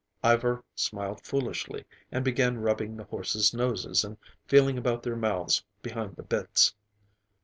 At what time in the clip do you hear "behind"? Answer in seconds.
5.83-6.15